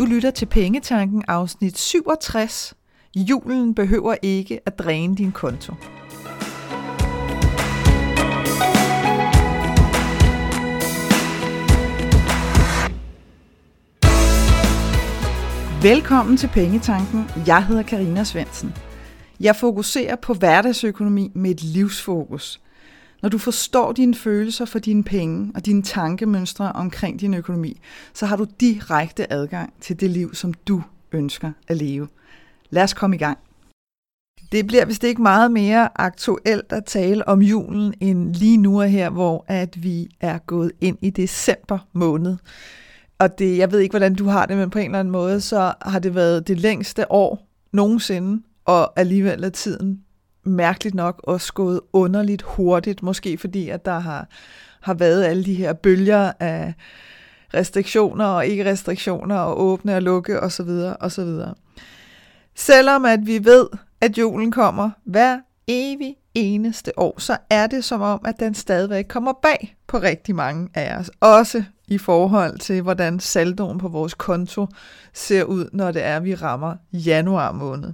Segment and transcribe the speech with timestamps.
[0.00, 2.74] Du lytter til Pengetanken afsnit 67.
[3.16, 5.74] Julen behøver ikke at dræne din konto.
[15.82, 17.24] Velkommen til Pengetanken.
[17.46, 18.74] Jeg hedder Karina Svensen.
[19.40, 22.60] Jeg fokuserer på hverdagsøkonomi med et livsfokus.
[23.22, 27.80] Når du forstår dine følelser for dine penge og dine tankemønstre omkring din økonomi,
[28.14, 32.08] så har du direkte adgang til det liv, som du ønsker at leve.
[32.70, 33.38] Lad os komme i gang.
[34.52, 39.10] Det bliver vist ikke meget mere aktuelt at tale om julen end lige nu her,
[39.10, 42.36] hvor at vi er gået ind i december måned.
[43.18, 45.40] Og det, jeg ved ikke, hvordan du har det, men på en eller anden måde,
[45.40, 50.04] så har det været det længste år nogensinde, og alligevel er tiden
[50.44, 54.28] mærkeligt nok også gået underligt hurtigt, måske fordi, at der har,
[54.80, 56.74] har været alle de her bølger af
[57.54, 60.70] restriktioner og ikke restriktioner og åbne og lukke osv.
[61.00, 61.28] osv.
[62.54, 63.66] Selvom at vi ved,
[64.00, 69.04] at julen kommer hver evig eneste år, så er det som om, at den stadigvæk
[69.08, 71.10] kommer bag på rigtig mange af os.
[71.20, 74.66] Også i forhold til, hvordan saldoen på vores konto
[75.12, 77.92] ser ud, når det er, at vi rammer januar måned.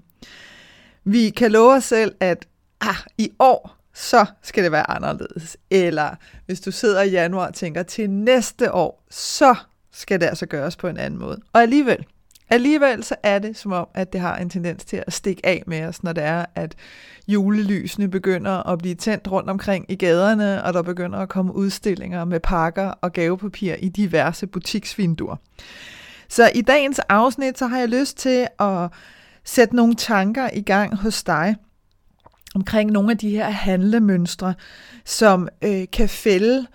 [1.08, 2.46] Vi kan love os selv, at
[2.80, 5.56] ah, i år, så skal det være anderledes.
[5.70, 6.10] Eller
[6.46, 9.54] hvis du sidder i januar og tænker, til næste år, så
[9.92, 11.40] skal det altså gøres på en anden måde.
[11.52, 12.06] Og alligevel,
[12.50, 15.62] alligevel så er det som om, at det har en tendens til at stikke af
[15.66, 16.74] med os, når det er, at
[17.28, 22.24] julelysene begynder at blive tændt rundt omkring i gaderne, og der begynder at komme udstillinger
[22.24, 25.36] med pakker og gavepapir i diverse butiksvinduer.
[26.28, 28.88] Så i dagens afsnit, så har jeg lyst til at
[29.46, 31.56] sætte nogle tanker i gang hos dig
[32.54, 34.54] omkring nogle af de her handlemønstre,
[35.04, 36.66] som øh, kan fælde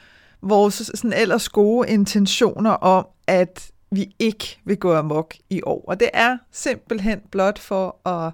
[0.41, 5.85] vores sådan ellers gode intentioner om, at vi ikke vil gå amok i år.
[5.87, 8.33] Og det er simpelthen blot for at,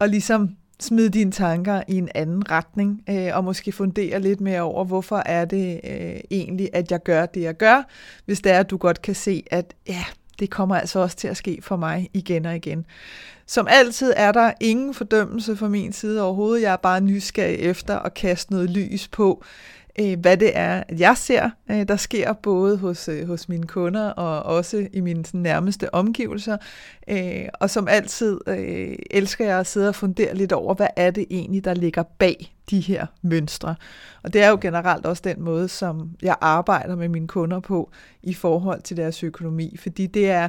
[0.00, 4.60] at ligesom smide dine tanker i en anden retning, øh, og måske fundere lidt mere
[4.60, 7.82] over, hvorfor er det øh, egentlig, at jeg gør det, jeg gør,
[8.24, 10.04] hvis det er, at du godt kan se, at ja,
[10.40, 12.86] det kommer altså også til at ske for mig igen og igen.
[13.46, 16.62] Som altid er der ingen fordømmelse fra min side overhovedet.
[16.62, 19.44] Jeg er bare nysgerrig efter at kaste noget lys på,
[20.00, 24.08] øh, hvad det er, jeg ser, øh, der sker både hos, øh, hos mine kunder
[24.08, 26.56] og også i mine sådan, nærmeste omgivelser.
[27.60, 28.40] Og som altid
[29.10, 32.54] elsker jeg at sidde og fundere lidt over, hvad er det egentlig, der ligger bag
[32.70, 33.74] de her mønstre.
[34.22, 37.90] Og det er jo generelt også den måde, som jeg arbejder med mine kunder på
[38.22, 39.76] i forhold til deres økonomi.
[39.76, 40.48] Fordi det er,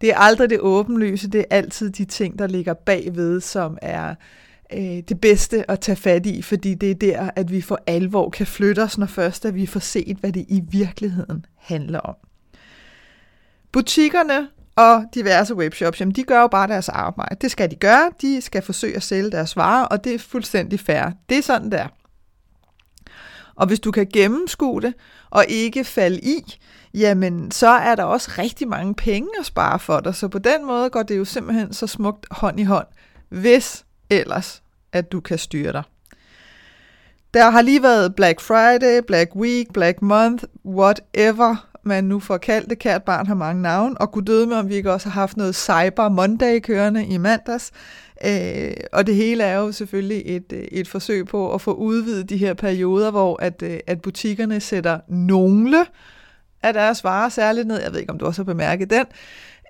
[0.00, 4.14] det er aldrig det åbenlyse, det er altid de ting, der ligger bagved, som er
[4.72, 8.30] øh, det bedste at tage fat i, fordi det er der, at vi for alvor
[8.30, 12.14] kan flytte os, når først at vi får set, hvad det i virkeligheden handler om.
[13.72, 14.48] Butikkerne
[14.80, 17.36] og diverse webshops, jamen de gør jo bare deres arbejde.
[17.40, 18.10] Det skal de gøre.
[18.20, 21.10] De skal forsøge at sælge deres varer, og det er fuldstændig fair.
[21.28, 21.86] Det er sådan, der.
[23.54, 24.94] Og hvis du kan gennemskue det
[25.30, 26.58] og ikke falde i,
[26.94, 30.14] jamen så er der også rigtig mange penge at spare for dig.
[30.14, 32.86] Så på den måde går det jo simpelthen så smukt hånd i hånd,
[33.28, 34.62] hvis ellers
[34.92, 35.82] at du kan styre dig.
[37.34, 42.70] Der har lige været Black Friday, Black Week, Black Month, whatever man nu får kaldt
[42.70, 42.78] det.
[42.78, 45.36] Kært barn har mange navne, og kunne døde med, om vi ikke også har haft
[45.36, 47.70] noget Cyber Monday kørende i mandags.
[48.24, 52.30] Øh, og det hele er jo selvfølgelig et, øh, et forsøg på at få udvidet
[52.30, 55.86] de her perioder, hvor at, øh, at butikkerne sætter nogle
[56.62, 57.82] af deres varer særligt ned.
[57.82, 59.06] Jeg ved ikke, om du også har bemærket den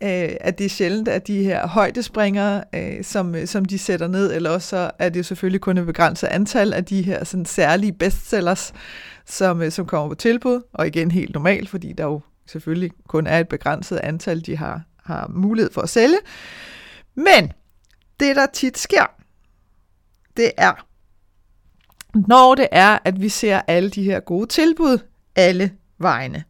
[0.03, 4.09] øh, at det er sjældent, at de her højdespringere, øh, som, øh, som de sætter
[4.09, 7.47] ned, eller også så er det selvfølgelig kun et begrænset antal af de her sådan,
[7.47, 8.81] særlige bestsellers, øh,
[9.27, 13.27] som øh, som kommer på tilbud, og igen helt normalt, fordi der jo selvfølgelig kun
[13.27, 16.19] er et begrænset antal, de har, har mulighed for at sælge.
[17.15, 17.53] Men
[18.21, 19.07] det, der tit sker,
[20.37, 20.87] det er,
[22.29, 24.99] når det er, at vi ser alle de her gode tilbud
[25.37, 26.45] alle vegne,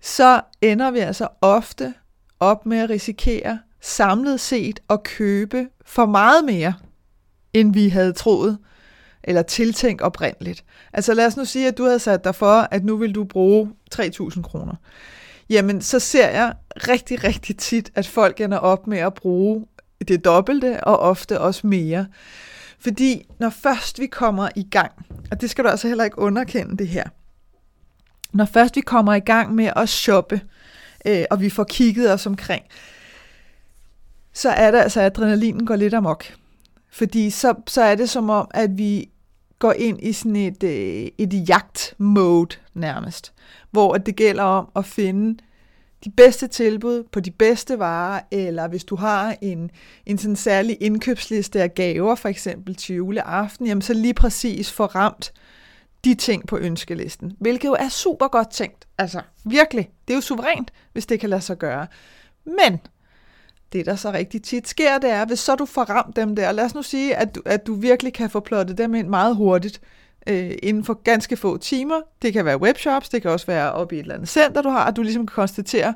[0.00, 1.94] så ender vi altså ofte
[2.40, 6.74] op med at risikere samlet set at købe for meget mere,
[7.52, 8.58] end vi havde troet
[9.24, 10.64] eller tiltænkt oprindeligt.
[10.92, 13.24] Altså lad os nu sige, at du havde sat dig for, at nu vil du
[13.24, 14.74] bruge 3.000 kroner.
[15.50, 19.66] Jamen, så ser jeg rigtig, rigtig tit, at folk ender op med at bruge
[20.08, 22.06] det dobbelte, og ofte også mere.
[22.78, 24.92] Fordi når først vi kommer i gang,
[25.30, 27.04] og det skal du altså heller ikke underkende det her,
[28.32, 30.40] når først vi kommer i gang med at shoppe,
[31.06, 32.64] øh, og vi får kigget os omkring,
[34.32, 36.24] så er det altså, at adrenalinen går lidt amok.
[36.92, 39.10] Fordi så, så er det som om, at vi
[39.58, 43.32] går ind i sådan et, øh, et jagt-mode nærmest,
[43.70, 45.38] hvor det gælder om at finde
[46.04, 49.70] de bedste tilbud på de bedste varer, eller hvis du har en,
[50.06, 54.86] en sådan særlig indkøbsliste af gaver, for eksempel til juleaften, jamen så lige præcis få
[54.86, 55.32] ramt
[56.04, 58.88] de ting på ønskelisten, hvilket jo er super godt tænkt.
[58.98, 61.86] Altså virkelig, det er jo suverænt, hvis det kan lade sig gøre.
[62.44, 62.80] Men
[63.72, 66.52] det, der så rigtig tit sker, det er, hvis så du får ramt dem der,
[66.52, 69.36] lad os nu sige, at du, at du virkelig kan få plottet dem ind meget
[69.36, 69.80] hurtigt,
[70.26, 72.00] øh, inden for ganske få timer.
[72.22, 74.68] Det kan være webshops, det kan også være oppe i et eller andet center, du
[74.68, 75.94] har, at du ligesom kan konstatere,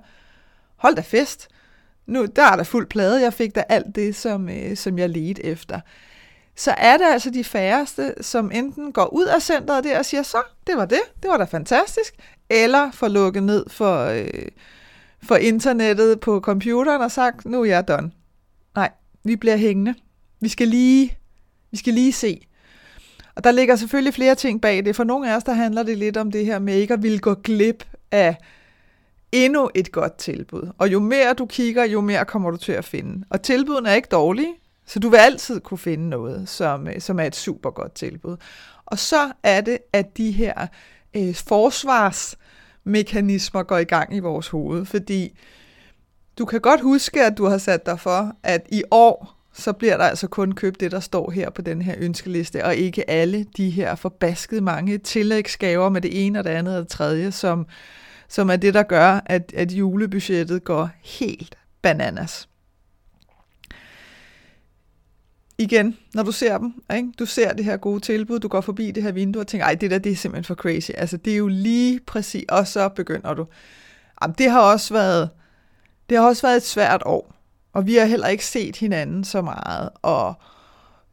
[0.76, 1.48] hold da fest,
[2.06, 5.08] nu der er der fuld plade, jeg fik da alt det, som, øh, som jeg
[5.08, 5.80] ledte efter.
[6.56, 10.22] Så er det altså de færreste, som enten går ud af centret der og siger,
[10.22, 12.14] så, det var det, det var da fantastisk,
[12.50, 14.48] eller får lukket ned for, øh,
[15.24, 18.10] for internettet på computeren og sagt, nu er jeg done.
[18.76, 18.90] Nej,
[19.24, 19.94] vi bliver hængende.
[20.40, 21.18] Vi skal lige,
[21.70, 22.46] vi skal lige se.
[23.34, 24.96] Og der ligger selvfølgelig flere ting bag det.
[24.96, 27.18] For nogle af os, der handler det lidt om det her med ikke at ville
[27.18, 28.36] gå glip af
[29.32, 30.72] endnu et godt tilbud.
[30.78, 33.24] Og jo mere du kigger, jo mere kommer du til at finde.
[33.30, 34.54] Og tilbuddene er ikke dårlige,
[34.86, 38.36] så du vil altid kunne finde noget, som, øh, som er et super godt tilbud.
[38.86, 40.66] Og så er det, at de her
[41.16, 41.34] øh,
[42.84, 45.38] mekanismer går i gang i vores hoved, fordi
[46.38, 49.96] du kan godt huske, at du har sat dig for, at i år, så bliver
[49.96, 53.46] der altså kun købt det, der står her på den her ønskeliste, og ikke alle
[53.56, 57.66] de her forbaskede mange tillægsgaver med det ene og det andet og det tredje, som,
[58.28, 62.48] som er det, der gør, at, at julebudgettet går helt bananas.
[65.58, 67.12] Igen, når du ser dem, ikke?
[67.18, 69.74] du ser det her gode tilbud, du går forbi det her vindue og tænker, ej,
[69.74, 70.90] det der, det er simpelthen for crazy.
[70.94, 73.46] Altså, det er jo lige præcis, og så begynder du.
[74.22, 75.30] Jamen, det har også været,
[76.08, 77.34] det har også været et svært år,
[77.72, 80.34] og vi har heller ikke set hinanden så meget, og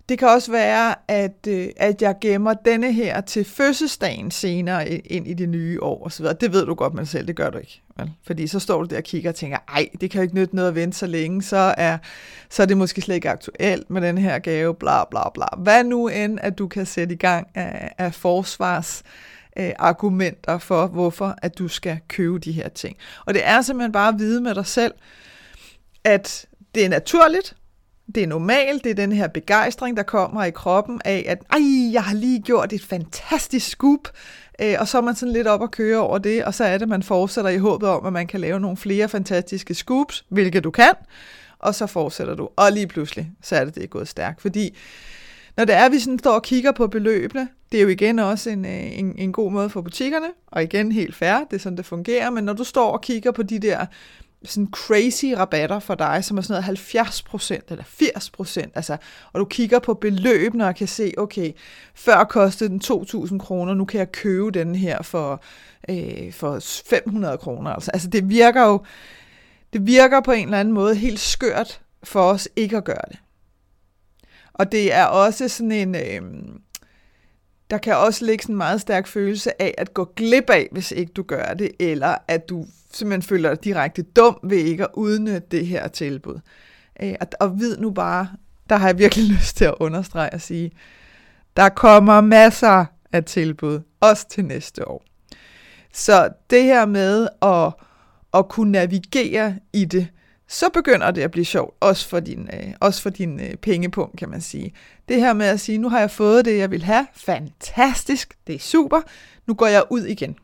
[0.10, 5.28] det kan også være, at, øh, at jeg gemmer denne her til fødselsdagen senere ind
[5.28, 6.26] i det nye år osv.
[6.42, 7.82] Det ved du godt, men selv det gør du ikke.
[7.98, 8.12] Vel?
[8.24, 10.56] Fordi så står du der og kigger og tænker, ej, det kan jo ikke nytte
[10.56, 11.98] noget at vente så længe, så er,
[12.50, 15.46] så er det måske slet ikke aktuelt med den her gave, bla bla bla.
[15.58, 19.04] Hvad nu end, at du kan sætte i gang af, af forsvars
[19.58, 22.98] øh, argumenter for, hvorfor at du skal købe de her ting.
[23.26, 24.94] Og det er simpelthen bare at vide med dig selv,
[26.04, 26.46] at
[26.76, 27.56] det er naturligt,
[28.16, 31.94] det er normalt, det er den her begejstring, der kommer i kroppen af, at ej,
[31.94, 34.08] jeg har lige gjort et fantastisk scoop,
[34.62, 36.78] øh, og så er man sådan lidt op og køre over det, og så er
[36.78, 40.64] det, man fortsætter i håbet om, at man kan lave nogle flere fantastiske scoops, hvilket
[40.64, 40.94] du kan,
[41.60, 42.50] og så fortsætter du.
[42.56, 44.78] Og lige pludselig, så er det, det er gået stærkt, fordi
[45.58, 48.20] når det er, at vi sådan står og kigger på beløbene, det er jo igen
[48.20, 51.60] også en, øh, en, en god måde for butikkerne, og igen helt fair, det er
[51.62, 53.86] sådan, det fungerer, men når du står og kigger på de der
[54.46, 58.98] sådan crazy rabatter for dig, som er sådan noget 70% eller 80%, altså,
[59.34, 61.52] og du kigger på beløbene og kan se, okay,
[61.96, 65.44] før kostede den 2.000 kroner, nu kan jeg købe den her for,
[65.90, 67.72] øh, for 500 kroner.
[67.72, 68.82] Altså, altså det virker jo,
[69.74, 73.18] det virker på en eller anden måde helt skørt for os ikke at gøre det.
[74.54, 76.22] Og det er også sådan en, øh,
[77.72, 80.92] der kan også ligge sådan en meget stærk følelse af at gå glip af, hvis
[80.92, 84.90] ikke du gør det, eller at du simpelthen føler dig direkte dum ved ikke at
[84.94, 86.40] udnytte det her tilbud.
[87.04, 88.28] Øh, og, og vid nu bare,
[88.70, 90.72] der har jeg virkelig lyst til at understrege og sige,
[91.56, 95.04] der kommer masser af tilbud, også til næste år.
[95.94, 97.74] Så det her med at,
[98.34, 100.08] at kunne navigere i det,
[100.52, 104.18] så begynder det at blive sjovt, også for din, øh, også for din øh, pengepunkt,
[104.18, 104.74] kan man sige.
[105.10, 108.56] Det her med at sige, nu har jeg fået det, jeg vil have, fantastisk, det
[108.56, 109.02] er super,
[109.48, 110.36] nu går jeg ud igen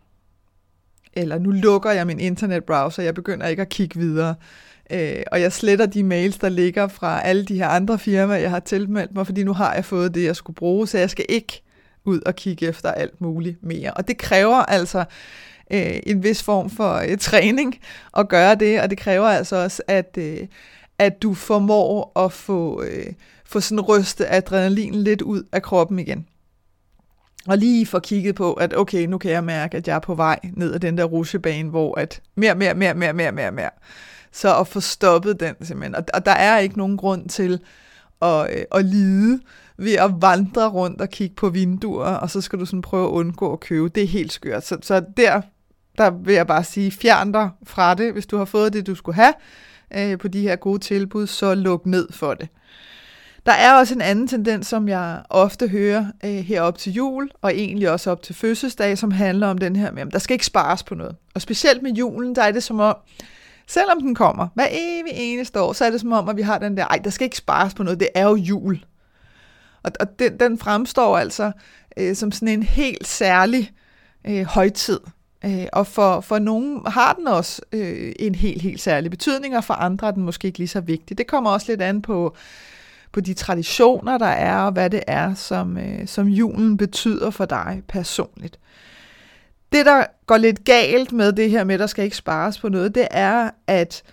[1.18, 4.36] eller nu lukker jeg min internetbrowser, jeg begynder ikke at kigge videre.
[4.92, 8.50] Øh, og jeg sletter de mails, der ligger fra alle de her andre firmaer, jeg
[8.50, 11.26] har tilmeldt mig, fordi nu har jeg fået det, jeg skulle bruge, så jeg skal
[11.30, 11.64] ikke
[12.06, 13.94] ud og kigge efter alt muligt mere.
[13.94, 15.06] Og det kræver altså
[15.72, 17.80] øh, en vis form for øh, træning
[18.18, 20.38] at gøre det, og det kræver altså også, at, øh,
[21.00, 23.14] at du formår at få, øh,
[23.46, 26.28] få sådan ryste adrenalin lidt ud af kroppen igen.
[27.48, 30.16] Og lige få kigget på, at okay, nu kan jeg mærke, at jeg er på
[30.16, 33.70] vej ned ad den der rutsjebane, hvor at mere, mere, mere, mere, mere, mere, mere.
[34.32, 35.96] Så at få stoppet den simpelthen.
[35.96, 37.60] Og, og der er ikke nogen grund til
[38.22, 39.40] at, øh, at lide
[39.78, 43.12] ved at vandre rundt og kigge på vinduer, og så skal du sådan prøve at
[43.12, 43.90] undgå at købe.
[43.90, 44.66] Det er helt skørt.
[44.66, 45.42] Så, så der,
[45.98, 48.14] der vil jeg bare sige, fjern dig fra det.
[48.14, 49.34] Hvis du har fået det, du skulle have
[49.96, 52.50] øh, på de her gode tilbud, så luk ned for det.
[53.46, 57.56] Der er også en anden tendens, som jeg ofte hører øh, herop til jul, og
[57.56, 60.46] egentlig også op til fødselsdag, som handler om den her med, at der skal ikke
[60.46, 61.16] spares på noget.
[61.36, 62.96] Og specielt med julen, der er det som om,
[63.68, 66.58] selvom den kommer hver evig eneste år, så er det som om, at vi har
[66.58, 68.80] den der, ej, der skal ikke spares på noget, det er jo jul.
[69.84, 71.52] Og, og den, den fremstår altså
[71.98, 73.72] øh, som sådan en helt særlig
[74.28, 75.00] øh, højtid
[75.46, 79.64] Øh, og for, for nogen har den også øh, en helt, helt særlig betydning, og
[79.64, 81.18] for andre er den måske ikke lige så vigtig.
[81.18, 82.36] Det kommer også lidt an på,
[83.12, 87.46] på de traditioner, der er, og hvad det er, som, øh, som julen betyder for
[87.46, 88.60] dig personligt.
[89.72, 92.70] Det, der går lidt galt med det her med, at der skal ikke spares på
[92.70, 94.04] noget, det er, at,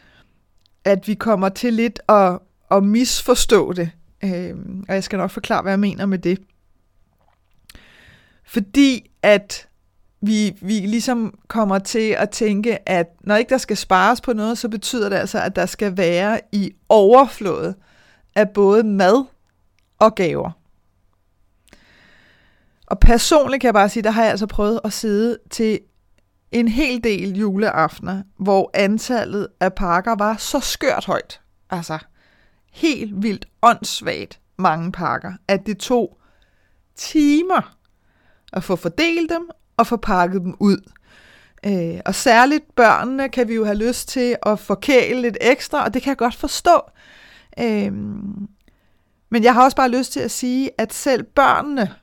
[0.84, 2.38] at vi kommer til lidt at,
[2.70, 3.90] at misforstå det.
[4.24, 4.54] Øh,
[4.88, 6.38] og jeg skal nok forklare, hvad jeg mener med det.
[8.46, 9.68] Fordi at
[10.26, 14.58] vi, vi ligesom kommer til at tænke, at når ikke der skal spares på noget,
[14.58, 17.74] så betyder det altså, at der skal være i overflod
[18.34, 19.24] af både mad
[19.98, 20.50] og gaver.
[22.86, 25.80] Og personligt kan jeg bare sige, der har jeg altså prøvet at sidde til
[26.52, 31.40] en hel del juleaftener, hvor antallet af pakker var så skørt højt.
[31.70, 31.98] Altså
[32.72, 36.18] helt vildt åndssvagt mange pakker, at det tog
[36.94, 37.76] timer
[38.52, 40.90] at få fordelt dem og få pakket dem ud.
[41.66, 45.94] Øh, og særligt børnene kan vi jo have lyst til at forkæle lidt ekstra, og
[45.94, 46.80] det kan jeg godt forstå.
[47.60, 47.92] Øh,
[49.30, 51.94] men jeg har også bare lyst til at sige, at selv børnene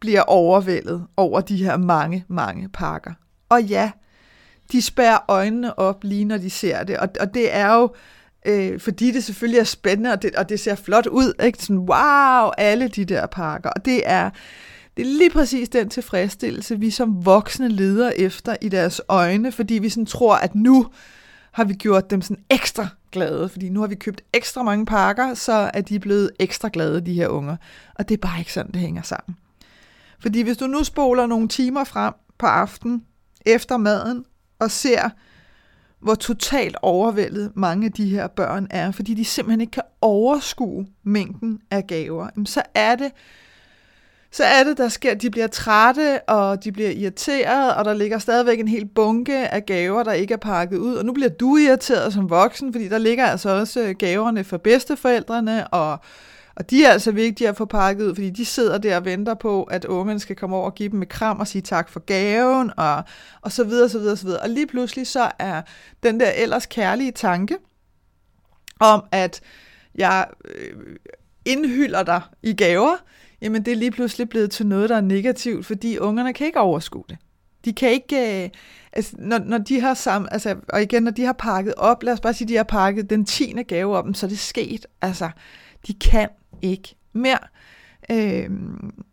[0.00, 3.12] bliver overvældet over de her mange, mange pakker.
[3.48, 3.90] Og ja,
[4.72, 7.94] de spærer øjnene op lige når de ser det, og, og det er jo,
[8.46, 11.58] øh, fordi det selvfølgelig er spændende, og det, og det ser flot ud, ikke?
[11.62, 14.30] Sådan, wow, alle de der pakker, og det er,
[14.96, 19.74] det er lige præcis den tilfredsstillelse, vi som voksne leder efter i deres øjne, fordi
[19.74, 20.86] vi sådan tror, at nu
[21.52, 25.34] har vi gjort dem sådan ekstra glade, fordi nu har vi købt ekstra mange pakker,
[25.34, 27.56] så er de blevet ekstra glade, de her unger.
[27.94, 29.36] Og det er bare ikke sådan, det hænger sammen.
[30.20, 33.04] Fordi hvis du nu spoler nogle timer frem på aften
[33.46, 34.24] efter maden
[34.58, 35.10] og ser,
[36.00, 40.86] hvor totalt overvældet mange af de her børn er, fordi de simpelthen ikke kan overskue
[41.02, 43.12] mængden af gaver, så er det,
[44.32, 48.18] så er det, der sker, de bliver trætte, og de bliver irriteret, og der ligger
[48.18, 50.94] stadigvæk en hel bunke af gaver, der ikke er pakket ud.
[50.94, 54.56] Og nu bliver du irriteret som voksen, fordi der ligger altså også øh, gaverne for
[54.56, 55.98] bedsteforældrene, og,
[56.56, 59.34] og de er altså vigtige at få pakket ud, fordi de sidder der og venter
[59.34, 62.00] på, at ungen skal komme over og give dem et kram og sige tak for
[62.00, 63.02] gaven, og,
[63.40, 64.40] og så videre, så videre, så videre.
[64.40, 65.62] Og lige pludselig så er
[66.02, 67.56] den der ellers kærlige tanke
[68.80, 69.40] om, at
[69.94, 70.96] jeg øh,
[71.44, 72.96] indhylder dig i gaver,
[73.42, 76.60] jamen det er lige pludselig blevet til noget, der er negativt, fordi ungerne kan ikke
[76.60, 77.16] overskue det.
[77.64, 78.50] De kan ikke, øh,
[78.92, 82.12] altså, når, når de har sammen, altså, og igen, når de har pakket op, lad
[82.12, 84.86] os bare sige, de har pakket den tiende gave op, så er det sket.
[85.02, 85.30] Altså,
[85.86, 86.28] de kan
[86.62, 87.38] ikke mere.
[88.10, 88.50] Øh,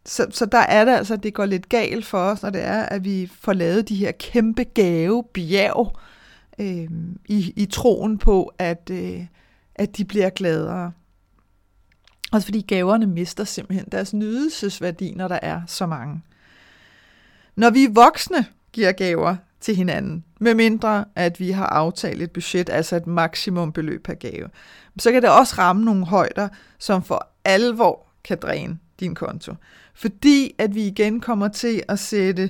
[0.05, 2.81] så, så der er det altså, det går lidt galt for os, når det er,
[2.83, 5.97] at vi får lavet de her kæmpe gave, bjerg,
[6.59, 6.89] øh,
[7.25, 9.25] i, i troen på, at, øh,
[9.75, 10.91] at de bliver gladere.
[12.31, 16.21] Også fordi gaverne mister simpelthen deres nydelsesværdi, når der er så mange.
[17.55, 22.95] Når vi voksne giver gaver til hinanden, medmindre at vi har aftalt et budget, altså
[22.95, 24.49] et maksimum beløb per gave,
[24.99, 29.53] så kan det også ramme nogle højder, som for alvor kan dræne din konto.
[29.93, 32.49] Fordi at vi igen kommer til at sætte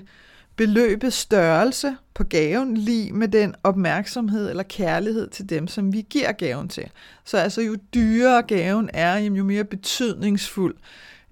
[0.58, 6.32] beløbets størrelse på gaven lige med den opmærksomhed eller kærlighed til dem, som vi giver
[6.32, 6.92] gaven til.
[7.26, 10.76] Så altså jo dyrere gaven er, jo mere betydningsfuld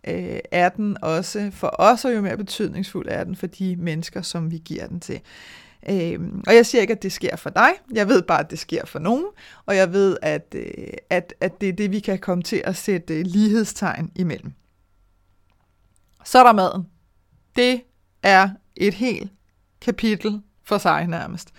[0.08, 4.22] øh, er den også for os, og jo mere betydningsfuld er den for de mennesker,
[4.22, 5.22] som vi giver den til.
[5.90, 7.70] Øh, og jeg siger ikke, at det sker for dig.
[7.94, 9.26] Jeg ved bare, at det sker for nogen.
[9.66, 12.76] Og jeg ved, at, øh, at, at det er det, vi kan komme til at
[12.76, 14.54] sætte øh, lighedstegn imellem.
[16.26, 16.88] Så er der maden.
[17.56, 17.82] Det
[18.24, 19.32] er et helt
[19.82, 21.54] kapitel for sig nærmest.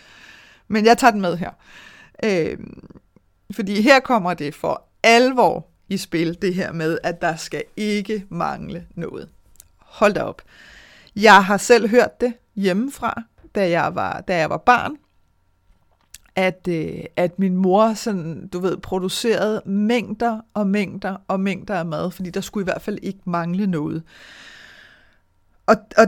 [0.69, 1.51] Men jeg tager den med her.
[2.25, 2.59] Øh,
[3.51, 8.27] fordi her kommer det for alvor i spil, det her med, at der skal ikke
[8.29, 9.29] mangle noget.
[9.79, 10.43] Hold da op.
[11.17, 13.23] Jeg har selv hørt det hjemmefra,
[13.55, 14.97] da jeg var, da jeg var barn,
[16.37, 21.87] at, øh, at min mor sådan, du ved, producerede mængder og mængder og mængder af
[21.87, 24.03] mad, fordi der skulle i hvert fald ikke mangle noget.
[25.67, 26.07] Og, og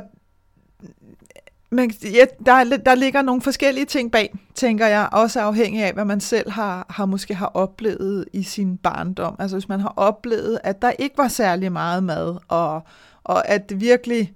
[1.70, 6.04] men ja, der, der ligger nogle forskellige ting bag, tænker jeg, også afhængig af, hvad
[6.04, 9.36] man selv har, har måske har oplevet i sin barndom.
[9.38, 12.82] Altså hvis man har oplevet, at der ikke var særlig meget mad, og,
[13.24, 14.32] og at det virkelig,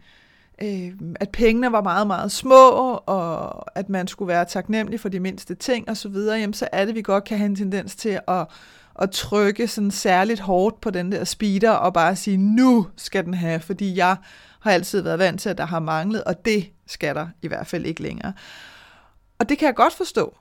[0.63, 2.71] øh, at pengene var meget, meget små,
[3.07, 6.95] og at man skulle være taknemmelig for de mindste ting osv., jamen så er det,
[6.95, 8.47] vi godt kan have en tendens til at,
[8.99, 13.35] at trykke sådan særligt hårdt på den der speeder, og bare sige, nu skal den
[13.35, 14.17] have, fordi jeg
[14.61, 17.67] har altid været vant til, at der har manglet, og det skal der i hvert
[17.67, 18.33] fald ikke længere.
[19.39, 20.37] Og det kan jeg godt forstå.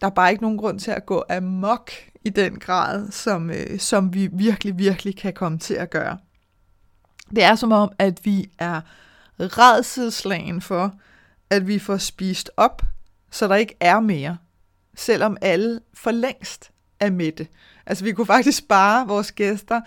[0.00, 1.90] Der er bare ikke nogen grund til at gå amok
[2.24, 6.18] i den grad, som, øh, som vi virkelig, virkelig kan komme til at gøre.
[7.30, 8.80] Det er som om, at vi er
[9.38, 10.94] redselslagen for,
[11.50, 12.82] at vi får spist op,
[13.30, 14.36] så der ikke er mere,
[14.96, 16.71] selvom alle for længst
[17.02, 17.46] af Mette.
[17.86, 19.80] Altså vi kunne faktisk spare vores gæster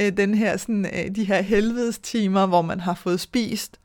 [0.00, 3.78] øh, den her, sådan, øh, de her helvedes timer, hvor man har fået spist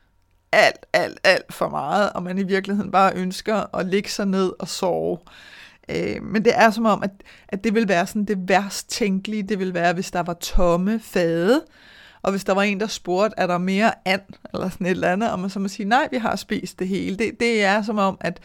[0.52, 4.52] alt, alt, alt for meget, og man i virkeligheden bare ønsker at ligge sig ned
[4.60, 5.18] og sove.
[5.90, 7.12] Øh, men det er som om, at,
[7.48, 11.00] at det vil være sådan det værst tænkelige, det vil være, hvis der var tomme
[11.00, 11.64] fade,
[12.22, 14.22] og hvis der var en, der spurgte, er der mere and,
[14.54, 16.88] eller sådan et eller andet, og man så må sige, nej, vi har spist det
[16.88, 17.18] hele.
[17.18, 18.40] Det, det er som om, at,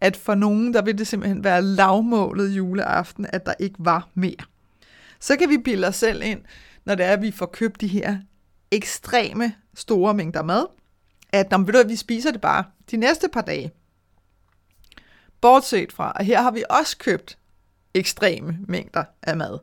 [0.00, 4.44] at for nogen, der vil det simpelthen være lavmålet juleaften, at der ikke var mere.
[5.20, 6.40] Så kan vi bilde os selv ind,
[6.84, 8.18] når det er, at vi får købt de her
[8.70, 10.66] ekstreme store mængder mad,
[11.32, 13.72] at når, ved du, at vi spiser det bare de næste par dage.
[15.40, 17.38] Bortset fra, at her har vi også købt
[17.94, 19.58] ekstreme mængder af mad.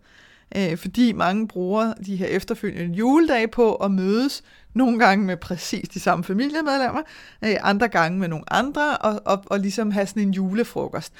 [0.55, 4.43] Øh, fordi mange bruger de her efterfølgende juledage på at mødes,
[4.74, 7.01] nogle gange med præcis de samme familiemedlemmer,
[7.45, 11.13] øh, andre gange med nogle andre, og, og, og ligesom have sådan en julefrokost.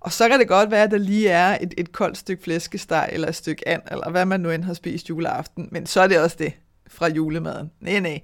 [0.00, 3.08] Og så kan det godt være, at der lige er et, et koldt stykke flæskesteg,
[3.12, 6.06] eller et stykke and, eller hvad man nu end har spist juleaften, men så er
[6.06, 6.52] det også det
[6.88, 7.70] fra julemaden.
[7.80, 8.20] Nej, nej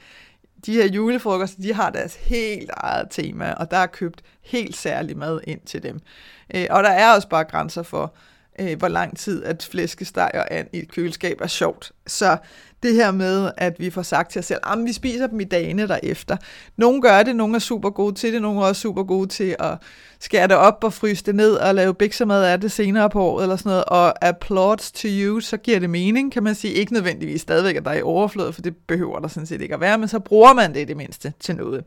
[0.66, 5.16] de her julefrokoster, de har deres helt eget tema, og der er købt helt særlig
[5.16, 6.00] mad ind til dem.
[6.54, 8.14] Øh, og der er også bare grænser for,
[8.61, 11.93] øh, hvor lang tid at flæskesteg og and i et køleskab er sjovt.
[12.07, 12.37] Så
[12.83, 15.41] det her med, at vi får sagt til os selv, ah, at vi spiser dem
[15.41, 16.37] i dagene derefter.
[16.77, 19.57] Nogle gør det, nogle er super gode til det, nogle er også super gode til
[19.59, 19.79] at
[20.21, 23.43] skære det op og fryse det ned og lave biksemad af det senere på året
[23.43, 23.85] eller sådan noget.
[23.85, 26.75] Og applauds to you, så giver det mening, kan man sige.
[26.75, 29.75] Ikke nødvendigvis stadigvæk, at der er i overflod, for det behøver der sådan set ikke
[29.75, 31.85] at være, men så bruger man det i det mindste til noget.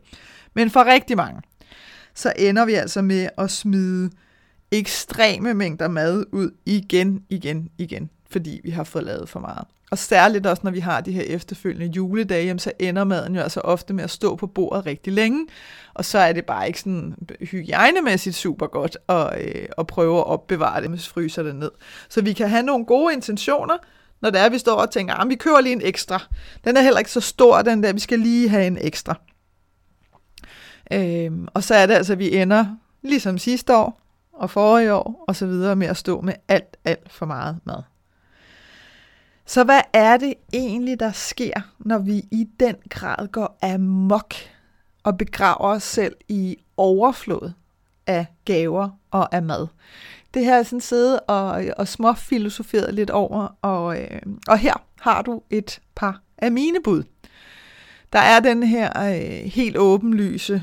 [0.54, 1.40] Men for rigtig mange,
[2.14, 4.10] så ender vi altså med at smide
[4.78, 9.64] ekstreme mængder mad ud igen, igen, igen, fordi vi har fået lavet for meget.
[9.90, 13.40] Og særligt også, når vi har de her efterfølgende juledage, jamen, så ender maden jo
[13.40, 15.46] altså ofte med at stå på bordet rigtig længe,
[15.94, 20.26] og så er det bare ikke sådan hygiejnemæssigt super godt at, øh, at prøve at
[20.26, 21.70] opbevare det, hvis fryser det ned.
[22.08, 23.76] Så vi kan have nogle gode intentioner,
[24.20, 26.22] når det er, at vi står og tænker, ah, at vi kører lige en ekstra.
[26.64, 29.20] Den er heller ikke så stor, den der, vi skal lige have en ekstra.
[30.92, 32.66] Øhm, og så er det altså, at vi ender,
[33.02, 34.00] ligesom sidste år,
[34.36, 37.82] og forrige år, og så videre med at stå med alt, alt for meget mad.
[39.46, 44.34] Så hvad er det egentlig, der sker, når vi i den grad går amok
[45.02, 47.52] og begraver os selv i overflod
[48.06, 49.66] af gaver og af mad?
[50.34, 55.22] Det her er sådan siddet og, og småfilosoferet lidt over, og, øh, og her har
[55.22, 57.02] du et par af mine bud.
[58.12, 60.62] Der er den her øh, helt åbenlyse,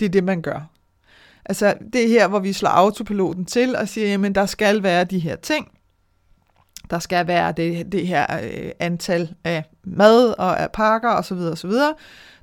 [0.00, 0.73] det er det, man gør.
[1.44, 5.18] Altså det her, hvor vi slår autopiloten til og siger, jamen der skal være de
[5.18, 5.68] her ting.
[6.90, 11.36] Der skal være det, det her øh, antal af mad og af pakker osv.
[11.36, 11.70] osv.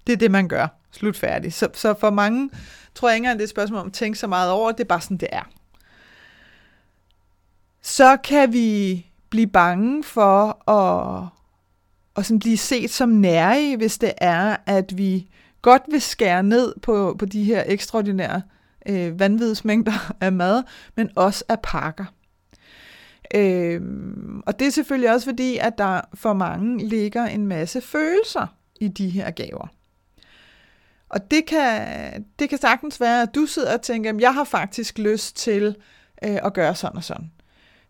[0.08, 0.68] Det er det, man gør.
[0.92, 1.54] Slut færdig.
[1.54, 2.50] Så, så for mange
[2.96, 4.72] tror jeg ikke engang, det er et spørgsmål om at tænke så meget over.
[4.72, 5.50] Det er bare sådan, det er.
[7.82, 11.28] Så kan vi blive bange for at,
[12.18, 15.28] at sådan blive set som nære, hvis det er, at vi
[15.62, 18.42] godt vil skære ned på, på de her ekstraordinære
[18.90, 20.64] øh, vanvidsmængder af mad,
[20.96, 22.06] men også af pakker.
[23.36, 23.82] Øh,
[24.46, 28.48] og det er selvfølgelig også fordi, at der for mange ligger en masse følelser
[28.80, 29.68] i de her gaver.
[31.10, 34.44] Og det kan, det kan sagtens være, at du sidder og tænker, at jeg har
[34.44, 35.76] faktisk lyst til
[36.24, 37.32] øh, at gøre sådan og sådan.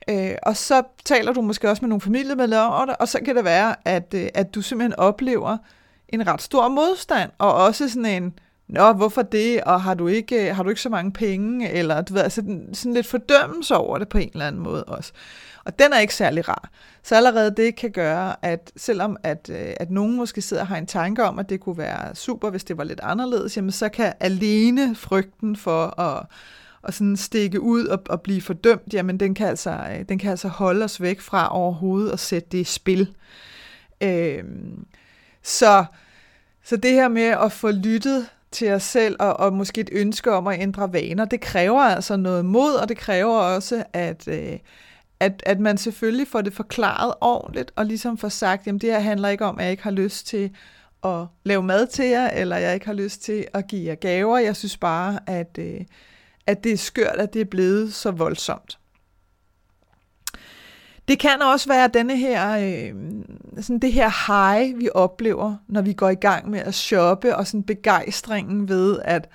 [0.10, 3.36] Øh, og så taler du måske også med nogle familiemedlemmer om det, og så kan
[3.36, 5.58] det være, at, øh, at du simpelthen oplever
[6.10, 8.40] en ret stor modstand, og også sådan en,
[8.72, 12.02] nå, hvorfor det, og har du ikke, øh, har du ikke så mange penge, eller
[12.02, 12.42] du ved, altså
[12.74, 15.12] sådan lidt fordømmelse over det på en eller anden måde også.
[15.66, 16.70] Og den er ikke særlig rar.
[17.04, 20.78] Så allerede det kan gøre, at selvom at, øh, at nogen måske sidder og har
[20.78, 23.90] en tanke om, at det kunne være super, hvis det var lidt anderledes, jamen så
[23.90, 26.26] kan alene frygten for at,
[26.84, 30.32] at sådan stikke ud og, og blive fordømt, jamen den kan, altså, øh, den kan
[30.32, 33.16] altså holde os væk fra overhovedet at sætte det i spil.
[34.02, 34.86] Øhm,
[35.44, 35.86] så,
[36.64, 40.32] så det her med at få lyttet til os selv, og, og måske et ønske
[40.32, 44.60] om at ændre vaner, det kræver altså noget mod, og det kræver også, at, øh,
[45.20, 49.00] at, at man selvfølgelig får det forklaret ordentligt, og ligesom får sagt, jamen det her
[49.00, 50.52] handler ikke om, at jeg ikke har lyst til
[51.04, 54.38] at lave mad til jer, eller jeg ikke har lyst til at give jer gaver.
[54.38, 55.82] Jeg synes bare, at, øh,
[56.48, 58.81] at det er skørt, at det er blevet så voldsomt.
[61.12, 62.93] Det kan også være denne her, øh,
[63.62, 67.47] sådan det her high, vi oplever, når vi går i gang med at shoppe, og
[67.47, 69.30] sådan begejstringen ved, at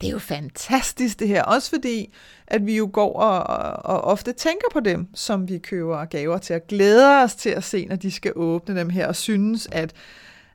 [0.00, 1.42] det er jo fantastisk det her.
[1.42, 2.14] Også fordi,
[2.46, 3.42] at vi jo går og,
[3.84, 7.64] og ofte tænker på dem, som vi køber gaver til, at glæde os til at
[7.64, 9.92] se, når de skal åbne dem her, og synes, at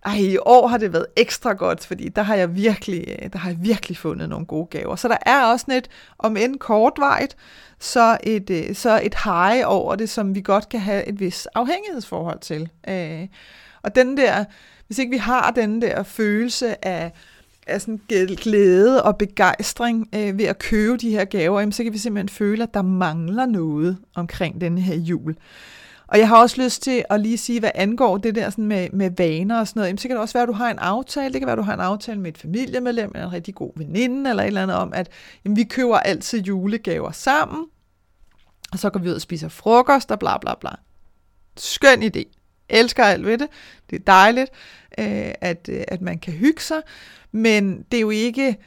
[0.06, 3.40] ej, i år har det været ekstra godt, fordi der har jeg virkelig, øh, der
[3.40, 4.96] har jeg virkelig fundet nogle gode gaver.
[4.96, 5.88] Så der er også net,
[6.20, 7.36] om end kortvejt,
[7.80, 11.46] så et, øh, så et hej over det, som vi godt kan have et vis
[11.46, 12.70] afhængighedsforhold til.
[12.90, 13.28] Øh,
[13.82, 14.46] og den der,
[14.88, 17.12] hvis ikke vi har den der følelse af,
[17.68, 18.02] af sådan
[18.38, 22.64] glæde og begejstring øh, ved at købe de her gaver, så kan vi simpelthen føle,
[22.64, 25.36] at der mangler noget omkring den her jul.
[26.12, 28.90] Og jeg har også lyst til at lige sige, hvad angår det der sådan med,
[28.94, 30.80] med vaner og sådan noget, jamen, så kan det også være, at du har en
[30.80, 31.34] aftale.
[31.34, 33.72] Det kan være, at du har en aftale med et familiemedlem eller en rigtig god
[33.76, 35.10] veninde eller et eller andet om, at
[35.46, 37.66] jamen, vi køber altid julegaver sammen,
[38.72, 40.70] og så går vi ud og spiser frokost og bla bla bla.
[41.58, 42.24] Skøn idé.
[42.70, 43.48] Elsker alt ved det.
[43.90, 44.52] Det er dejligt,
[44.98, 46.82] øh, at, øh, at man kan hygge sig,
[47.32, 48.58] men det er jo ikke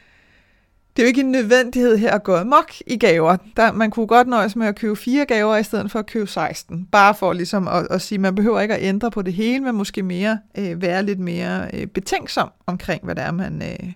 [0.96, 3.36] det er jo ikke en nødvendighed her at gå amok i gaver.
[3.56, 6.26] Der, man kunne godt nøjes med at købe fire gaver, i stedet for at købe
[6.26, 6.86] 16.
[6.92, 9.74] Bare for ligesom at, at sige, man behøver ikke at ændre på det hele, men
[9.74, 13.92] måske mere øh, være lidt mere øh, betænksom omkring, hvad det er, man, øh,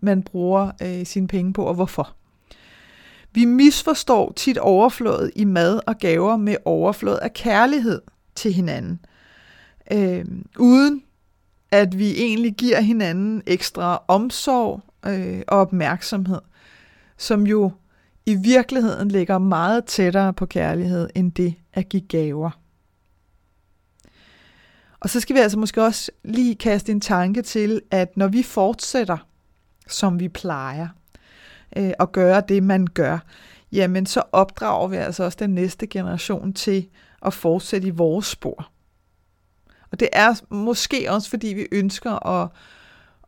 [0.00, 2.14] man bruger øh, sine penge på, og hvorfor.
[3.32, 8.00] Vi misforstår tit overflødet i mad og gaver med overflod af kærlighed
[8.34, 9.00] til hinanden.
[9.92, 10.24] Øh,
[10.58, 11.02] uden
[11.70, 16.40] at vi egentlig giver hinanden ekstra omsorg øh, og opmærksomhed,
[17.16, 17.72] som jo
[18.26, 22.50] i virkeligheden ligger meget tættere på kærlighed, end det at give gaver.
[25.00, 28.42] Og så skal vi altså måske også lige kaste en tanke til, at når vi
[28.42, 29.18] fortsætter,
[29.88, 30.88] som vi plejer,
[31.76, 33.18] øh, at gøre det, man gør,
[33.72, 36.88] jamen så opdrager vi altså også den næste generation til
[37.22, 38.70] at fortsætte i vores spor.
[39.90, 42.48] Og det er måske også, fordi vi ønsker at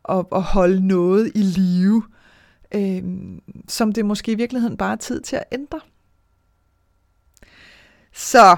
[0.09, 2.03] at, at holde noget i live,
[2.75, 3.03] øh,
[3.67, 5.79] som det måske i virkeligheden bare er tid til at ændre.
[8.13, 8.57] Så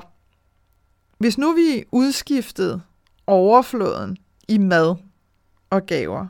[1.18, 2.82] hvis nu vi udskiftede
[3.28, 4.96] overfloden i mad
[5.70, 6.28] og gaver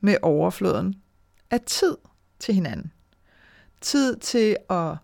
[0.00, 0.94] med overfloden
[1.50, 1.96] af tid
[2.38, 2.92] til hinanden.
[3.80, 4.96] Tid til at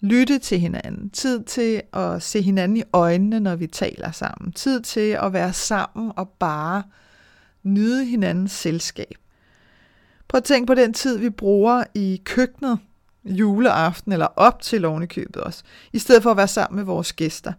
[0.00, 1.10] lytte til hinanden.
[1.10, 4.52] Tid til at se hinanden i øjnene, når vi taler sammen.
[4.52, 6.82] Tid til at være sammen og bare
[7.74, 9.14] nyde hinandens selskab.
[10.28, 12.78] Prøv at tænke på den tid, vi bruger i køkkenet
[13.24, 17.52] juleaften, eller op til lovnekøbet også, i stedet for at være sammen med vores gæster.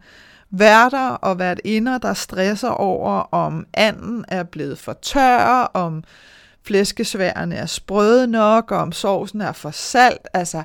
[0.51, 6.03] Værter og vært indre, der stresser over, om anden er blevet for tør, om
[6.63, 10.27] flæskesværene er sprøde nok, og om sovsen er for salt.
[10.33, 10.63] Altså,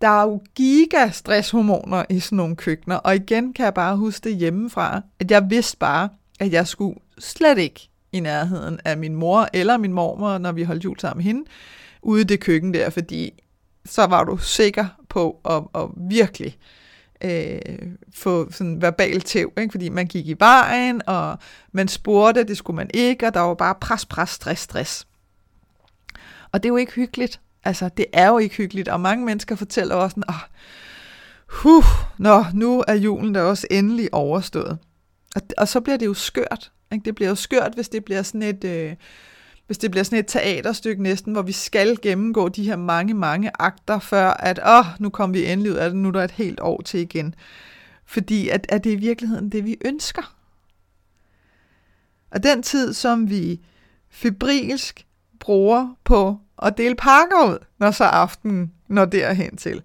[0.00, 4.28] der er jo giga stresshormoner i sådan nogle køkkener, og igen kan jeg bare huske
[4.28, 6.08] det hjemmefra, at jeg vidste bare,
[6.40, 10.62] at jeg skulle slet ikke i nærheden af min mor eller min mormor, når vi
[10.62, 11.44] holdt jul sammen med hende,
[12.02, 13.42] ude i det køkken der, fordi
[13.84, 16.58] så var du sikker på at, at virkelig
[17.24, 17.58] øh,
[18.14, 19.70] få sådan verbal tæv, ikke?
[19.70, 21.38] fordi man gik i vejen, og
[21.72, 25.06] man spurgte, det skulle man ikke, og der var bare pres, pres, stress, stress.
[26.52, 27.40] Og det er jo ikke hyggeligt.
[27.64, 30.40] Altså, det er jo ikke hyggeligt, og mange mennesker fortæller også sådan, oh,
[31.48, 31.84] huh,
[32.18, 34.78] nå, nu er julen da også endelig overstået.
[35.36, 37.04] Og, og så bliver det jo skørt, ikke?
[37.04, 38.64] Det bliver jo skørt, hvis det bliver sådan et...
[38.64, 38.94] Øh,
[39.66, 43.50] hvis det bliver sådan et teaterstykke næsten, hvor vi skal gennemgå de her mange, mange
[43.58, 46.24] akter, før at, åh, oh, nu kommer vi endelig ud af det, nu er der
[46.24, 47.34] et helt år til igen.
[48.04, 50.34] Fordi at, at det er i virkeligheden det, vi ønsker.
[52.30, 53.60] Og den tid, som vi
[54.10, 55.06] febrilsk
[55.40, 59.84] bruger på at dele pakker ud, når så aftenen når derhen til,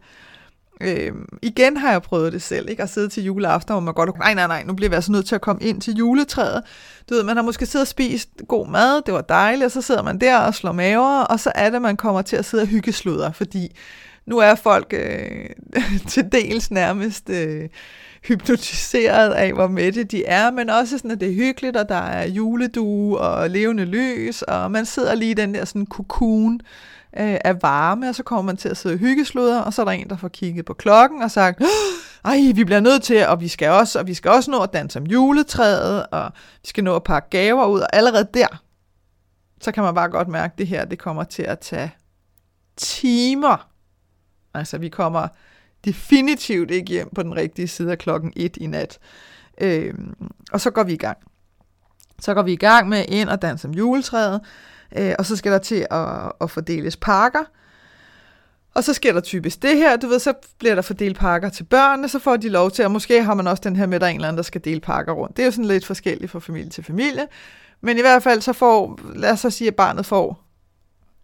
[0.82, 1.12] Øh,
[1.42, 2.84] igen har jeg prøvet det selv, ikke?
[2.84, 5.28] At sidde til juleaften, hvor man godt, nej, nej, nej, nu bliver jeg altså nødt
[5.28, 6.64] til at komme ind til juletræet.
[7.10, 9.82] Du ved, man har måske siddet og spist god mad, det var dejligt, og så
[9.82, 12.62] sidder man der og slår maver, og så er det, man kommer til at sidde
[12.62, 13.76] og hyggesluder, fordi
[14.26, 15.50] nu er folk øh,
[16.12, 17.70] til dels nærmest øh,
[18.24, 21.96] hypnotiseret af, hvor mætte de er, men også sådan, at det er hyggeligt, og der
[21.96, 26.62] er juledue og levende lys, og man sidder lige i den der sådan cocoon,
[27.18, 29.86] øh, af varme, og så kommer man til at sidde og hyggesluder, og så er
[29.86, 31.62] der en, der får kigget på klokken og sagt,
[32.26, 34.74] ej, vi bliver nødt til, og vi skal også, og vi skal også nå at
[34.74, 38.62] danse om juletræet, og vi skal nå at pakke gaver ud, og allerede der,
[39.62, 41.92] så kan man bare godt mærke, at det her, det kommer til at tage
[42.78, 43.68] timer.
[44.54, 45.28] Altså, vi kommer
[45.86, 49.00] definitivt ikke hjem på den rigtige side af klokken 1 i nat.
[49.62, 51.18] Øhm, og så går vi i gang.
[52.20, 54.42] Så går vi i gang med ind og danse om juletræet,
[54.98, 57.44] øh, og så skal der til at, at fordeles pakker.
[58.74, 61.64] Og så sker der typisk det her, du ved, så bliver der fordelt pakker til
[61.64, 64.02] børnene, så får de lov til, og måske har man også den her med, at
[64.02, 65.38] der er en eller anden, der skal dele pakker rundt.
[65.38, 67.28] Det er jo sådan lidt forskelligt fra familie til familie.
[67.82, 70.44] Men i hvert fald så får, lad os så sige, at barnet får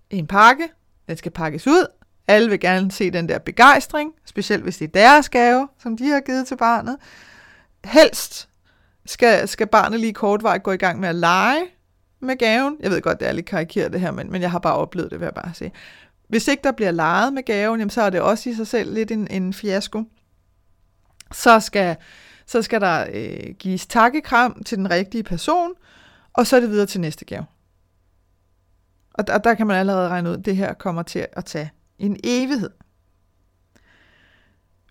[0.10, 0.68] en pakke,
[1.08, 1.88] den skal pakkes ud.
[2.28, 6.08] Alle vil gerne se den der begejstring, specielt hvis det er deres gave, som de
[6.10, 6.98] har givet til barnet.
[7.86, 8.50] Helst
[9.06, 11.62] skal, skal barnet lige kortvejt gå i gang med at lege
[12.26, 14.60] med gaven, jeg ved godt, det er lidt karikeret det her, men, men jeg har
[14.60, 15.72] bare oplevet det, vil jeg bare sige.
[16.28, 18.94] Hvis ikke der bliver leget med gaven, jamen, så er det også i sig selv
[18.94, 20.04] lidt en, en fiasko.
[21.32, 21.96] Så skal,
[22.46, 25.74] så skal der øh, gives takkekram til den rigtige person,
[26.34, 27.46] og så er det videre til næste gave.
[29.14, 31.72] Og der, der kan man allerede regne ud, at det her kommer til at tage
[32.00, 32.70] en evighed.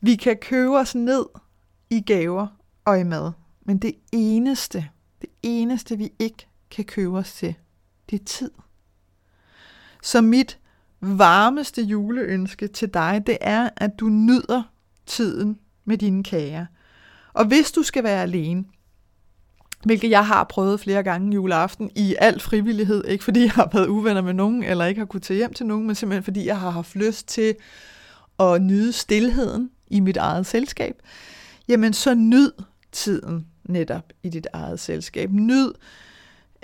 [0.03, 1.27] Vi kan købe os ned
[1.91, 2.47] i gaver
[2.85, 4.89] og i mad, men det eneste,
[5.21, 7.55] det eneste vi ikke kan købe os til,
[8.11, 8.51] det er tid.
[10.03, 10.59] Så mit
[11.01, 14.63] varmeste juleønske til dig, det er, at du nyder
[15.07, 16.67] tiden med dine kager.
[17.33, 18.65] Og hvis du skal være alene,
[19.85, 23.87] hvilket jeg har prøvet flere gange juleaften i al frivillighed, ikke fordi jeg har været
[23.87, 26.61] uvenner med nogen, eller ikke har kunnet tage hjem til nogen, men simpelthen fordi jeg
[26.61, 27.55] har haft lyst til
[28.39, 30.95] at nyde stillheden i mit eget selskab,
[31.69, 32.51] jamen så nyd
[32.93, 35.31] tiden netop i dit eget selskab.
[35.31, 35.73] Nyd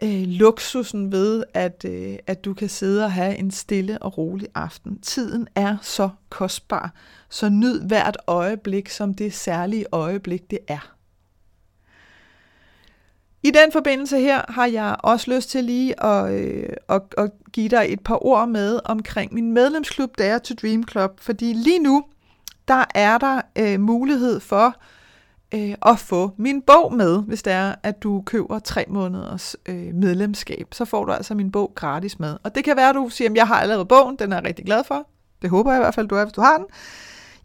[0.03, 4.49] øh, luksusen ved, at, øh, at du kan sidde og have en stille og rolig
[4.55, 5.01] aften.
[5.01, 6.95] Tiden er så kostbar,
[7.29, 10.95] så nyd hvert øjeblik som det særlige øjeblik, det er.
[13.43, 17.69] I den forbindelse her har jeg også lyst til lige at, øh, at, at give
[17.69, 22.05] dig et par ord med omkring min medlemsklub Dare to Dream Club, fordi lige nu,
[22.69, 24.77] der er der øh, mulighed for
[25.55, 29.95] øh, at få min bog med, hvis det er, at du køber tre måneders øh,
[29.95, 30.67] medlemskab.
[30.73, 32.37] Så får du altså min bog gratis med.
[32.43, 34.45] Og det kan være, at du siger, at jeg har allerede bogen, den er jeg
[34.45, 35.09] rigtig glad for.
[35.43, 36.67] Det håber jeg i hvert fald, du er, hvis du har den.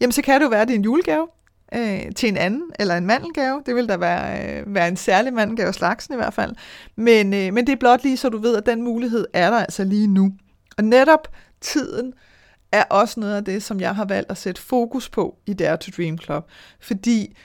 [0.02, 1.28] Jamen, så kan det jo være, at det er en julegave
[1.74, 3.64] øh, til en anden, eller en mandelgave.
[3.66, 6.56] Det vil da være, øh, være en særlig mandelgave slagsen i hvert fald.
[6.96, 9.58] Men, øh, men det er blot lige, så du ved, at den mulighed er der
[9.58, 10.34] altså lige nu.
[10.78, 11.28] Og netop
[11.62, 12.14] tiden
[12.72, 15.78] er også noget af det, som jeg har valgt at sætte fokus på i Dare
[15.78, 16.50] to Dream Club.
[16.80, 17.36] Fordi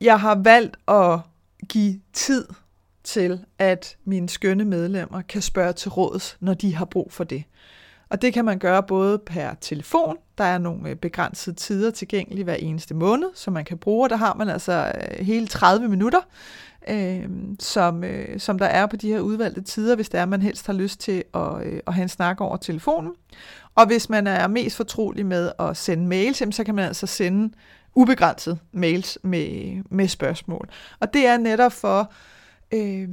[0.00, 1.20] jeg har valgt at
[1.68, 2.44] give tid
[3.04, 7.44] til, at mine skønne medlemmer kan spørge til råds, når de har brug for det.
[8.08, 12.44] Og det kan man gøre både per telefon, der er nogle øh, begrænsede tider tilgængelige
[12.44, 15.88] hver eneste måned, som man kan bruge, og der har man altså øh, hele 30
[15.88, 16.20] minutter,
[16.88, 17.28] øh,
[17.60, 20.66] som, øh, som der er på de her udvalgte tider, hvis det er, man helst
[20.66, 23.12] har lyst til at, øh, at have en snak over telefonen.
[23.74, 27.54] Og hvis man er mest fortrolig med at sende mails, så kan man altså sende
[27.96, 30.68] ubegrænset mails med, med spørgsmål.
[31.00, 32.12] Og det er netop for
[32.74, 33.08] øh,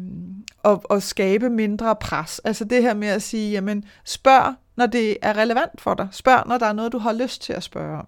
[0.65, 2.39] at, at skabe mindre pres.
[2.39, 6.08] Altså det her med at sige, jamen spørg, når det er relevant for dig.
[6.12, 8.08] Spørg, når der er noget, du har lyst til at spørge om.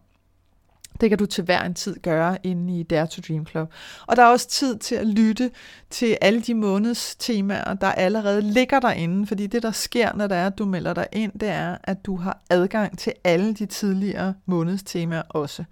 [1.01, 3.73] Det kan du til hver en tid gøre inde i Dare to Dream Club.
[4.07, 5.51] Og der er også tid til at lytte
[5.89, 10.35] til alle de måneds temaer, der allerede ligger derinde, fordi det, der sker, når der
[10.35, 13.65] er, at du melder dig ind, det er, at du har adgang til alle de
[13.65, 15.63] tidligere månedstemaer også.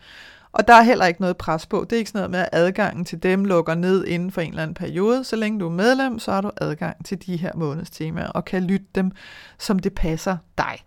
[0.53, 1.85] Og der er heller ikke noget pres på.
[1.89, 4.49] Det er ikke sådan noget med, at adgangen til dem lukker ned inden for en
[4.49, 5.23] eller anden periode.
[5.23, 8.63] Så længe du er medlem, så har du adgang til de her månedstemaer og kan
[8.63, 9.11] lytte dem,
[9.59, 10.83] som det passer dig.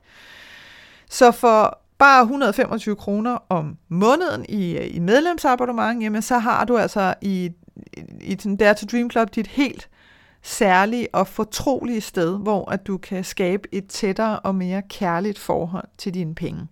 [1.10, 7.14] Så for bare 125 kroner om måneden i, i medlemsabonnement, jamen så har du altså
[7.20, 7.50] i,
[8.20, 9.88] i den Dare to Dream Club dit helt
[10.42, 15.88] særlige og fortrolige sted, hvor at du kan skabe et tættere og mere kærligt forhold
[15.98, 16.66] til dine penge.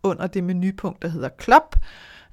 [0.02, 1.76] under det menupunkt, der hedder Klop,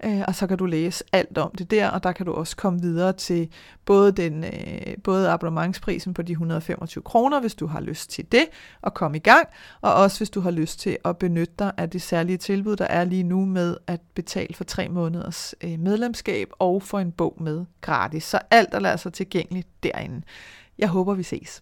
[0.03, 2.55] øh, og så kan du læse alt om det der, og der kan du også
[2.55, 3.49] komme videre til
[3.85, 8.45] både, den, øh, både abonnementsprisen på de 125 kroner, hvis du har lyst til det,
[8.81, 9.47] og komme i gang,
[9.81, 12.85] og også hvis du har lyst til at benytte dig af det særlige tilbud, der
[12.85, 17.37] er lige nu med at betale for tre måneders øh, medlemskab og få en bog
[17.39, 18.23] med gratis.
[18.23, 20.21] Så alt er altså tilgængeligt derinde.
[20.77, 21.61] Jeg håber, vi ses.